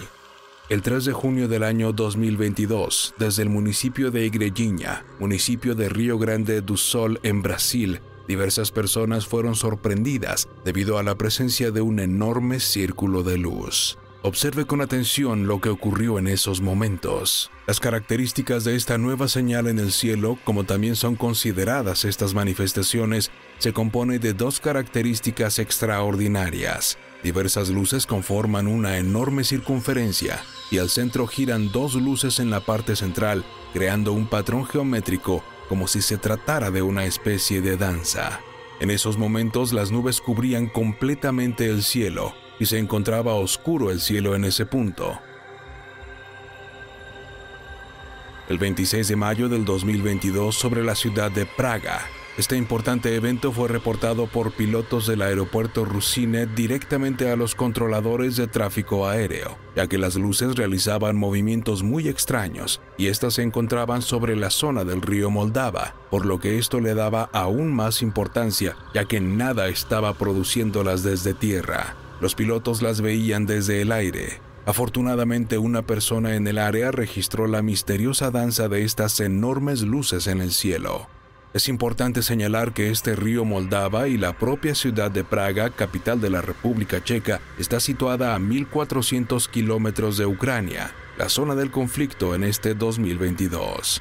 El 0.72 0.80
3 0.80 1.04
de 1.04 1.12
junio 1.12 1.48
del 1.48 1.64
año 1.64 1.92
2022, 1.92 3.12
desde 3.18 3.42
el 3.42 3.50
municipio 3.50 4.10
de 4.10 4.24
Igrejinha, 4.24 5.04
municipio 5.18 5.74
de 5.74 5.90
Río 5.90 6.18
Grande 6.18 6.62
do 6.62 6.78
Sol 6.78 7.20
en 7.22 7.42
Brasil, 7.42 8.00
diversas 8.26 8.70
personas 8.70 9.26
fueron 9.26 9.54
sorprendidas 9.54 10.48
debido 10.64 10.96
a 10.96 11.02
la 11.02 11.14
presencia 11.14 11.72
de 11.72 11.82
un 11.82 12.00
enorme 12.00 12.58
círculo 12.58 13.22
de 13.22 13.36
luz. 13.36 13.98
Observe 14.22 14.64
con 14.64 14.80
atención 14.80 15.46
lo 15.46 15.60
que 15.60 15.68
ocurrió 15.68 16.18
en 16.18 16.26
esos 16.26 16.62
momentos. 16.62 17.50
Las 17.66 17.78
características 17.78 18.64
de 18.64 18.74
esta 18.74 18.96
nueva 18.96 19.28
señal 19.28 19.66
en 19.66 19.78
el 19.78 19.92
cielo, 19.92 20.38
como 20.42 20.64
también 20.64 20.96
son 20.96 21.16
consideradas 21.16 22.06
estas 22.06 22.32
manifestaciones, 22.32 23.30
se 23.58 23.74
compone 23.74 24.18
de 24.18 24.32
dos 24.32 24.58
características 24.58 25.58
extraordinarias. 25.58 26.96
Diversas 27.22 27.68
luces 27.68 28.06
conforman 28.06 28.66
una 28.66 28.98
enorme 28.98 29.44
circunferencia 29.44 30.42
y 30.70 30.78
al 30.78 30.90
centro 30.90 31.26
giran 31.26 31.70
dos 31.70 31.94
luces 31.94 32.40
en 32.40 32.50
la 32.50 32.60
parte 32.60 32.96
central, 32.96 33.44
creando 33.72 34.12
un 34.12 34.26
patrón 34.26 34.66
geométrico 34.66 35.44
como 35.68 35.86
si 35.86 36.02
se 36.02 36.18
tratara 36.18 36.70
de 36.70 36.82
una 36.82 37.04
especie 37.04 37.60
de 37.60 37.76
danza. 37.76 38.40
En 38.80 38.90
esos 38.90 39.16
momentos 39.16 39.72
las 39.72 39.92
nubes 39.92 40.20
cubrían 40.20 40.66
completamente 40.66 41.66
el 41.66 41.82
cielo, 41.82 42.34
y 42.58 42.66
se 42.66 42.78
encontraba 42.78 43.34
oscuro 43.34 43.90
el 43.90 44.00
cielo 44.00 44.34
en 44.34 44.44
ese 44.44 44.66
punto. 44.66 45.18
El 48.48 48.58
26 48.58 49.08
de 49.08 49.16
mayo 49.16 49.48
del 49.48 49.64
2022 49.64 50.54
sobre 50.54 50.84
la 50.84 50.94
ciudad 50.94 51.30
de 51.30 51.46
Praga. 51.46 52.02
Este 52.38 52.56
importante 52.56 53.14
evento 53.14 53.52
fue 53.52 53.68
reportado 53.68 54.26
por 54.26 54.52
pilotos 54.52 55.06
del 55.06 55.20
aeropuerto 55.20 55.84
Rusine 55.84 56.46
directamente 56.46 57.30
a 57.30 57.36
los 57.36 57.54
controladores 57.54 58.36
de 58.36 58.46
tráfico 58.46 59.06
aéreo, 59.06 59.58
ya 59.76 59.86
que 59.86 59.98
las 59.98 60.16
luces 60.16 60.56
realizaban 60.56 61.14
movimientos 61.14 61.82
muy 61.82 62.08
extraños 62.08 62.80
y 62.96 63.08
éstas 63.08 63.34
se 63.34 63.42
encontraban 63.42 64.00
sobre 64.00 64.34
la 64.34 64.48
zona 64.48 64.84
del 64.84 65.02
río 65.02 65.30
Moldava, 65.30 65.94
por 66.10 66.24
lo 66.24 66.40
que 66.40 66.56
esto 66.56 66.80
le 66.80 66.94
daba 66.94 67.28
aún 67.34 67.70
más 67.70 68.00
importancia, 68.00 68.76
ya 68.94 69.04
que 69.04 69.20
nada 69.20 69.68
estaba 69.68 70.14
produciéndolas 70.14 71.02
desde 71.02 71.34
tierra. 71.34 71.96
Los 72.22 72.34
pilotos 72.34 72.80
las 72.80 73.02
veían 73.02 73.44
desde 73.44 73.82
el 73.82 73.92
aire. 73.92 74.40
Afortunadamente 74.64 75.58
una 75.58 75.82
persona 75.82 76.34
en 76.34 76.46
el 76.46 76.56
área 76.56 76.92
registró 76.92 77.46
la 77.46 77.60
misteriosa 77.60 78.30
danza 78.30 78.68
de 78.68 78.84
estas 78.84 79.20
enormes 79.20 79.82
luces 79.82 80.26
en 80.28 80.40
el 80.40 80.52
cielo. 80.52 81.08
Es 81.54 81.68
importante 81.68 82.22
señalar 82.22 82.72
que 82.72 82.88
este 82.88 83.14
río 83.14 83.44
Moldava 83.44 84.08
y 84.08 84.16
la 84.16 84.32
propia 84.32 84.74
ciudad 84.74 85.10
de 85.10 85.22
Praga, 85.22 85.68
capital 85.68 86.18
de 86.18 86.30
la 86.30 86.40
República 86.40 87.04
Checa, 87.04 87.42
está 87.58 87.78
situada 87.78 88.34
a 88.34 88.38
1.400 88.38 89.50
kilómetros 89.50 90.16
de 90.16 90.24
Ucrania, 90.24 90.94
la 91.18 91.28
zona 91.28 91.54
del 91.54 91.70
conflicto 91.70 92.34
en 92.34 92.44
este 92.44 92.74
2022. 92.74 94.00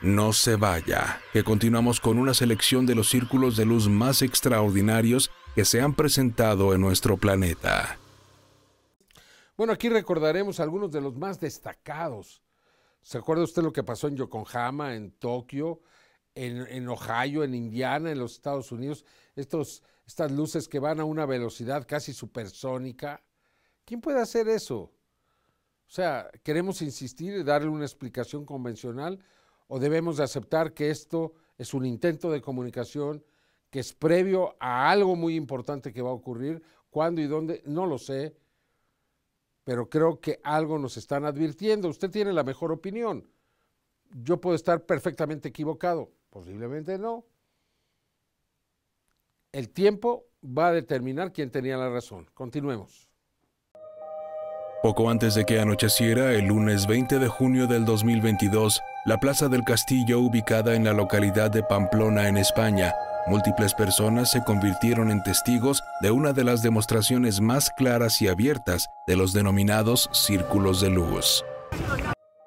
No 0.00 0.32
se 0.32 0.54
vaya, 0.54 1.20
que 1.32 1.42
continuamos 1.42 1.98
con 1.98 2.18
una 2.18 2.34
selección 2.34 2.86
de 2.86 2.94
los 2.94 3.08
círculos 3.08 3.56
de 3.56 3.64
luz 3.64 3.88
más 3.88 4.22
extraordinarios 4.22 5.32
que 5.56 5.64
se 5.64 5.80
han 5.80 5.94
presentado 5.94 6.72
en 6.72 6.80
nuestro 6.80 7.16
planeta. 7.16 7.98
Bueno, 9.56 9.72
aquí 9.72 9.88
recordaremos 9.88 10.60
algunos 10.60 10.92
de 10.92 11.00
los 11.00 11.16
más 11.16 11.40
destacados. 11.40 12.42
¿Se 13.02 13.18
acuerda 13.18 13.42
usted 13.42 13.62
lo 13.62 13.72
que 13.72 13.82
pasó 13.82 14.06
en 14.06 14.16
Yokohama, 14.16 14.94
en 14.94 15.10
Tokio, 15.10 15.80
en, 16.34 16.88
Ohio, 16.88 17.44
en 17.44 17.54
Indiana, 17.54 18.10
en 18.10 18.18
los 18.18 18.32
Estados 18.32 18.72
Unidos? 18.72 19.04
Estos, 19.36 19.82
estas 20.06 20.32
luces 20.32 20.68
que 20.68 20.78
van 20.78 21.00
a 21.00 21.04
una 21.04 21.26
velocidad 21.26 21.86
casi 21.86 22.12
supersónica. 22.12 23.22
¿Quién 23.84 24.00
puede 24.00 24.20
hacer 24.20 24.48
eso? 24.48 24.92
O 25.92 25.94
sea, 25.94 26.30
¿queremos 26.42 26.80
insistir 26.82 27.34
y 27.34 27.42
darle 27.42 27.68
una 27.68 27.84
explicación 27.84 28.46
convencional 28.46 29.18
o 29.68 29.78
debemos 29.78 30.16
de 30.16 30.24
aceptar 30.24 30.72
que 30.72 30.90
esto 30.90 31.34
es 31.58 31.74
un 31.74 31.84
intento 31.84 32.30
de 32.30 32.40
comunicación 32.40 33.24
que 33.70 33.80
es 33.80 33.94
previo 33.94 34.54
a 34.60 34.90
algo 34.90 35.16
muy 35.16 35.34
importante 35.34 35.94
que 35.94 36.02
va 36.02 36.10
a 36.10 36.14
ocurrir, 36.14 36.62
cuándo 36.90 37.22
y 37.22 37.26
dónde, 37.26 37.62
no 37.64 37.86
lo 37.86 37.96
sé, 37.96 38.36
pero 39.64 39.88
creo 39.88 40.20
que 40.20 40.40
algo 40.42 40.78
nos 40.78 40.98
están 40.98 41.24
advirtiendo. 41.24 41.88
Usted 41.88 42.10
tiene 42.10 42.34
la 42.34 42.42
mejor 42.42 42.70
opinión. 42.70 43.26
Yo 44.10 44.40
puedo 44.40 44.56
estar 44.56 44.84
perfectamente 44.84 45.48
equivocado, 45.48 46.12
posiblemente 46.32 46.98
no. 46.98 47.24
El 49.52 49.68
tiempo 49.68 50.24
va 50.42 50.68
a 50.68 50.72
determinar 50.72 51.32
quién 51.32 51.50
tenía 51.50 51.76
la 51.76 51.90
razón. 51.90 52.28
Continuemos. 52.32 53.08
Poco 54.82 55.10
antes 55.10 55.36
de 55.36 55.44
que 55.44 55.60
anocheciera, 55.60 56.32
el 56.32 56.46
lunes 56.46 56.88
20 56.88 57.20
de 57.20 57.28
junio 57.28 57.68
del 57.68 57.84
2022, 57.84 58.80
la 59.04 59.20
Plaza 59.20 59.48
del 59.48 59.62
Castillo, 59.62 60.18
ubicada 60.18 60.74
en 60.74 60.82
la 60.82 60.92
localidad 60.92 61.52
de 61.52 61.62
Pamplona, 61.62 62.26
en 62.26 62.36
España, 62.36 62.92
múltiples 63.28 63.74
personas 63.74 64.32
se 64.32 64.42
convirtieron 64.42 65.12
en 65.12 65.22
testigos 65.22 65.84
de 66.00 66.10
una 66.10 66.32
de 66.32 66.42
las 66.42 66.62
demostraciones 66.62 67.40
más 67.40 67.70
claras 67.76 68.20
y 68.22 68.28
abiertas 68.28 68.88
de 69.06 69.14
los 69.14 69.32
denominados 69.32 70.10
círculos 70.12 70.80
de 70.80 70.90
luz. 70.90 71.44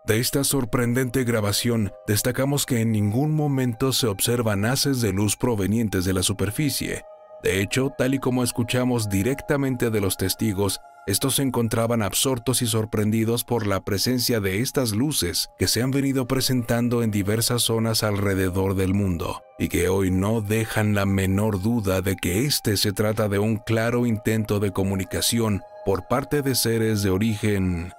De 0.08 0.20
esta 0.20 0.44
sorprendente 0.44 1.24
grabación, 1.24 1.92
destacamos 2.06 2.68
que 2.68 2.82
en 2.82 2.92
ningún 2.92 3.34
momento 3.34 3.92
se 3.92 4.06
observan 4.06 4.64
haces 4.66 5.02
de 5.02 5.12
luz 5.12 5.36
provenientes 5.36 6.06
de 6.06 6.14
la 6.14 6.22
superficie. 6.22 7.06
De 7.42 7.60
hecho, 7.60 7.92
tal 7.98 8.14
y 8.14 8.20
como 8.20 8.44
escuchamos 8.44 9.10
directamente 9.10 9.90
de 9.90 10.02
los 10.02 10.16
testigos, 10.16 10.80
estos 11.08 11.36
se 11.36 11.42
encontraban 11.42 12.04
absortos 12.04 12.62
y 12.62 12.68
sorprendidos 12.68 13.44
por 13.44 13.66
la 13.66 13.80
presencia 13.80 14.40
de 14.40 14.62
estas 14.62 14.92
luces 14.92 15.50
que 15.58 15.68
se 15.68 15.82
han 15.82 15.90
venido 15.90 16.28
presentando 16.28 17.02
en 17.02 17.10
diversas 17.10 17.64
zonas 17.64 18.04
alrededor 18.04 18.76
del 18.76 18.94
mundo 18.94 19.42
y 19.58 19.70
que 19.70 19.90
hoy 19.90 20.12
no 20.12 20.42
dejan 20.42 20.94
la 20.94 21.08
menor 21.08 21.64
duda 21.64 22.02
de 22.02 22.16
que 22.16 22.46
este 22.46 22.78
se 22.78 22.94
trata 22.94 23.28
de 23.28 23.40
un 23.40 23.58
claro 23.58 24.06
intento 24.06 24.60
de 24.60 24.72
comunicación 24.72 25.62
por 25.84 26.08
parte 26.08 26.44
de 26.44 26.54
seres 26.54 27.02
de 27.02 27.10
origen 27.10 27.92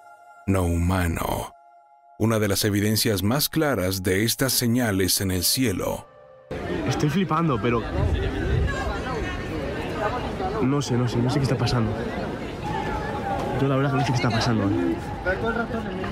no 0.46 0.62
humano. 0.62 1.55
Una 2.18 2.38
de 2.38 2.48
las 2.48 2.64
evidencias 2.64 3.22
más 3.22 3.50
claras 3.50 4.02
de 4.02 4.24
estas 4.24 4.54
señales 4.54 5.20
en 5.20 5.30
el 5.30 5.44
cielo. 5.44 6.08
Estoy 6.88 7.10
flipando, 7.10 7.60
pero... 7.60 7.82
No 10.62 10.80
sé, 10.80 10.94
no 10.94 11.06
sé, 11.06 11.18
no 11.18 11.28
sé 11.28 11.38
qué 11.38 11.42
está 11.42 11.58
pasando. 11.58 11.92
Yo 13.60 13.68
la 13.68 13.76
verdad 13.76 13.92
no 13.92 14.00
sé 14.00 14.06
qué 14.06 14.16
está 14.16 14.30
pasando. 14.30 14.64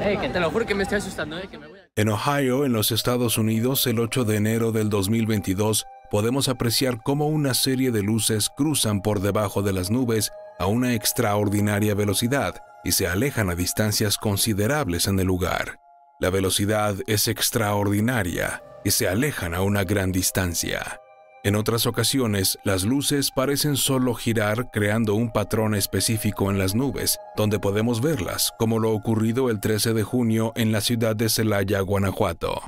Eh, 0.02 0.18
que 0.20 0.28
te 0.28 0.40
lo 0.40 0.50
juro 0.50 0.66
que 0.66 0.74
me 0.74 0.82
estoy 0.82 0.98
asustando, 0.98 1.38
eh, 1.38 1.48
que 1.50 1.56
me 1.56 1.68
voy 1.68 1.78
a... 1.78 1.84
En 1.96 2.10
Ohio, 2.10 2.66
en 2.66 2.74
los 2.74 2.92
Estados 2.92 3.38
Unidos, 3.38 3.86
el 3.86 3.98
8 3.98 4.24
de 4.24 4.36
enero 4.36 4.72
del 4.72 4.90
2022, 4.90 5.86
podemos 6.10 6.48
apreciar 6.50 7.02
cómo 7.02 7.28
una 7.28 7.54
serie 7.54 7.90
de 7.92 8.02
luces 8.02 8.50
cruzan 8.54 9.00
por 9.00 9.20
debajo 9.20 9.62
de 9.62 9.72
las 9.72 9.90
nubes 9.90 10.32
a 10.58 10.66
una 10.66 10.92
extraordinaria 10.92 11.94
velocidad 11.94 12.56
y 12.84 12.92
se 12.92 13.08
alejan 13.08 13.48
a 13.48 13.54
distancias 13.54 14.18
considerables 14.18 15.06
en 15.06 15.18
el 15.18 15.26
lugar. 15.26 15.83
La 16.24 16.30
velocidad 16.30 16.96
es 17.06 17.28
extraordinaria 17.28 18.62
y 18.82 18.92
se 18.92 19.08
alejan 19.08 19.52
a 19.52 19.60
una 19.60 19.84
gran 19.84 20.10
distancia. 20.10 20.98
En 21.42 21.54
otras 21.54 21.84
ocasiones, 21.84 22.58
las 22.64 22.84
luces 22.84 23.30
parecen 23.30 23.76
solo 23.76 24.14
girar 24.14 24.70
creando 24.72 25.16
un 25.16 25.30
patrón 25.30 25.74
específico 25.74 26.50
en 26.50 26.58
las 26.58 26.74
nubes, 26.74 27.18
donde 27.36 27.58
podemos 27.58 28.00
verlas, 28.00 28.54
como 28.58 28.78
lo 28.78 28.92
ocurrido 28.92 29.50
el 29.50 29.60
13 29.60 29.92
de 29.92 30.02
junio 30.02 30.54
en 30.56 30.72
la 30.72 30.80
ciudad 30.80 31.14
de 31.14 31.28
Celaya, 31.28 31.82
Guanajuato. 31.82 32.62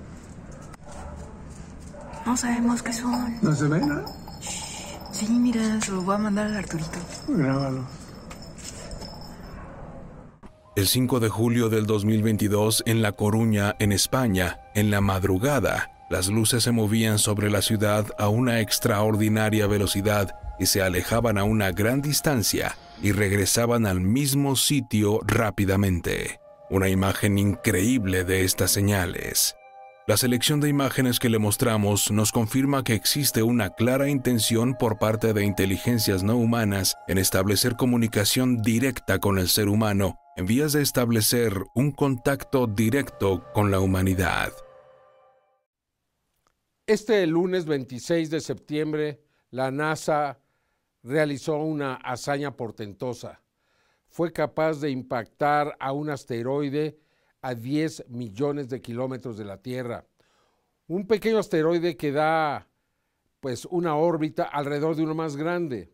No 2.27 2.37
sabemos 2.37 2.83
qué 2.83 2.93
son. 2.93 3.39
¿No 3.41 3.55
se 3.55 3.69
ve 3.69 3.81
nada? 3.81 4.05
Sí, 5.13 5.29
mira, 5.31 5.81
se 5.81 5.93
lo 5.93 6.03
voy 6.03 6.17
a 6.17 6.19
mandar 6.19 6.49
al 6.49 6.57
Arturito. 6.57 6.99
Grábalo. 7.27 7.87
El 10.77 10.89
5 10.89 11.21
de 11.21 11.31
julio 11.31 11.71
del 11.71 11.87
2022, 11.87 12.83
en 12.85 13.01
La 13.01 13.13
Coruña, 13.13 13.75
en 13.79 13.93
España, 13.93 14.61
en 14.75 14.91
la 14.91 15.01
madrugada, 15.01 15.91
las 16.11 16.29
luces 16.29 16.65
se 16.65 16.71
movían 16.71 17.19
sobre 17.19 17.49
la 17.49 17.63
ciudad 17.63 18.05
a 18.19 18.29
una 18.29 18.61
extraordinaria 18.61 19.67
velocidad 19.67 20.39
y 20.59 20.67
se 20.67 20.83
alejaban 20.83 21.39
a 21.39 21.45
una 21.45 21.73
gran 21.73 22.03
distancia 22.03 22.77
y 23.03 23.13
regresaban 23.13 23.87
al 23.87 24.03
mismo 24.03 24.55
sitio 24.55 25.21
rápidamente. 25.27 26.41
Una 26.69 26.91
imagen 26.91 27.39
increíble 27.39 28.25
de 28.25 28.45
estas 28.45 28.71
señales. 28.71 29.57
La 30.07 30.19
selección 30.19 30.61
de 30.61 30.69
imágenes 30.69 31.19
que 31.19 31.31
le 31.31 31.39
mostramos 31.39 32.11
nos 32.11 32.33
confirma 32.33 32.85
que 32.85 32.93
existe 32.93 33.43
una 33.43 33.71
clara 33.71 34.11
intención 34.11 34.75
por 34.75 34.99
parte 34.99 35.33
de 35.33 35.43
inteligencias 35.43 36.23
no 36.23 36.37
humanas 36.37 36.97
en 37.09 37.17
establecer 37.17 37.77
comunicación 37.77 38.59
directa 38.59 39.19
con 39.21 39.39
el 39.39 39.49
ser 39.49 39.71
humano 39.71 40.19
en 40.37 40.45
vías 40.45 40.75
de 40.75 40.83
establecer 40.83 41.65
un 41.75 41.93
contacto 41.93 42.67
directo 42.67 43.43
con 43.55 43.71
la 43.71 43.81
humanidad. 43.81 44.53
Este 46.87 47.27
lunes 47.27 47.65
26 47.65 48.29
de 48.29 48.41
septiembre, 48.41 49.23
la 49.51 49.71
NASA 49.71 50.39
realizó 51.03 51.57
una 51.57 51.95
hazaña 51.95 52.55
portentosa. 52.55 53.43
Fue 54.09 54.31
capaz 54.31 54.81
de 54.81 54.91
impactar 54.91 55.75
a 55.81 55.93
un 55.93 56.11
asteroide 56.11 56.99
a 57.41 57.55
10 57.55 58.05
millones 58.11 58.69
de 58.69 58.83
kilómetros 58.83 59.39
de 59.39 59.45
la 59.47 59.63
Tierra. 59.63 60.05
Un 60.87 61.07
pequeño 61.07 61.39
asteroide 61.39 61.97
que 61.97 62.13
da 62.13 62.69
pues 63.41 63.65
una 63.65 63.97
órbita 63.97 64.45
alrededor 64.45 64.97
de 64.97 65.03
uno 65.03 65.15
más 65.15 65.35
grande. 65.35 65.91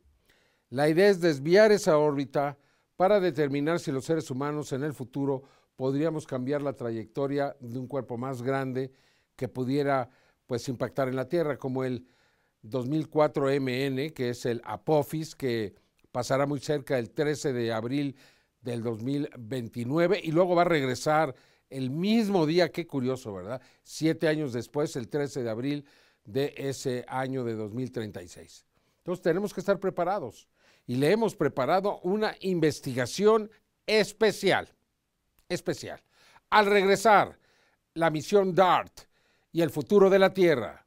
La 0.68 0.88
idea 0.88 1.08
es 1.08 1.20
desviar 1.20 1.70
esa 1.70 1.96
órbita 1.96 2.58
para 3.02 3.18
determinar 3.18 3.80
si 3.80 3.90
los 3.90 4.04
seres 4.04 4.30
humanos 4.30 4.72
en 4.72 4.84
el 4.84 4.94
futuro 4.94 5.42
podríamos 5.74 6.24
cambiar 6.24 6.62
la 6.62 6.74
trayectoria 6.74 7.56
de 7.58 7.76
un 7.76 7.88
cuerpo 7.88 8.16
más 8.16 8.42
grande 8.42 8.92
que 9.34 9.48
pudiera 9.48 10.08
pues 10.46 10.68
impactar 10.68 11.08
en 11.08 11.16
la 11.16 11.28
Tierra, 11.28 11.58
como 11.58 11.82
el 11.82 12.06
2004 12.62 13.48
MN, 13.60 14.10
que 14.10 14.28
es 14.28 14.46
el 14.46 14.62
Apophis, 14.64 15.34
que 15.34 15.74
pasará 16.12 16.46
muy 16.46 16.60
cerca 16.60 16.96
el 16.96 17.10
13 17.10 17.52
de 17.52 17.72
abril 17.72 18.14
del 18.60 18.84
2029 18.84 20.20
y 20.22 20.30
luego 20.30 20.54
va 20.54 20.62
a 20.62 20.66
regresar 20.66 21.34
el 21.70 21.90
mismo 21.90 22.46
día, 22.46 22.70
qué 22.70 22.86
curioso, 22.86 23.34
¿verdad? 23.34 23.60
Siete 23.82 24.28
años 24.28 24.52
después, 24.52 24.94
el 24.94 25.08
13 25.08 25.42
de 25.42 25.50
abril 25.50 25.84
de 26.24 26.54
ese 26.56 27.04
año 27.08 27.42
de 27.42 27.54
2036. 27.54 28.64
Entonces 28.98 29.22
tenemos 29.24 29.52
que 29.52 29.58
estar 29.58 29.80
preparados 29.80 30.46
y 30.86 30.96
le 30.96 31.10
hemos 31.12 31.36
preparado 31.36 32.00
una 32.02 32.36
investigación 32.40 33.50
especial, 33.86 34.68
especial. 35.48 36.02
Al 36.50 36.66
regresar, 36.66 37.38
la 37.94 38.10
misión 38.10 38.54
DART, 38.54 39.06
y 39.52 39.60
el 39.60 39.70
futuro 39.70 40.10
de 40.10 40.18
la 40.18 40.32
Tierra. 40.32 40.86